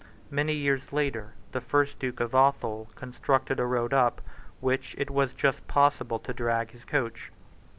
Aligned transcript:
Many 0.31 0.53
years 0.55 0.91
later, 0.91 1.35
the 1.51 1.61
first 1.61 1.99
Duke 1.99 2.19
of 2.21 2.33
Athol 2.33 2.89
constructed 2.95 3.59
a 3.59 3.67
road 3.67 3.93
up 3.93 4.19
which 4.59 4.95
it 4.97 5.11
was 5.11 5.31
just 5.35 5.67
possible 5.67 6.17
to 6.17 6.33
drag 6.33 6.71
his 6.71 6.85
coach. 6.85 7.31